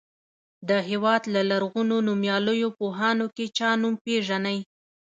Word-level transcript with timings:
د 0.69 0.71
هېواد 0.89 1.21
له 1.33 1.41
لرغونو 1.51 1.95
نومیالیو 2.07 2.69
پوهانو 2.79 3.25
کې 3.35 3.45
چا 3.57 3.69
نوم 3.81 3.93
پیژنئ. 4.03 4.59